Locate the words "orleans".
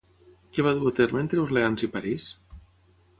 1.43-1.85